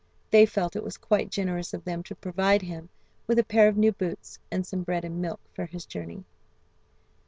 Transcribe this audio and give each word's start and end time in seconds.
They 0.31 0.47
felt 0.47 0.75
it 0.75 0.83
was 0.83 0.97
quite 0.97 1.29
generous 1.29 1.75
of 1.75 1.83
them 1.83 2.01
to 2.05 2.15
provide 2.15 2.63
him 2.63 2.89
with 3.27 3.37
a 3.37 3.43
pair 3.43 3.67
of 3.67 3.77
new 3.77 3.91
boots 3.91 4.39
and 4.49 4.65
some 4.65 4.81
bread 4.81 5.05
and 5.05 5.21
milk 5.21 5.39
for 5.53 5.67
his 5.67 5.85
journey. 5.85 6.25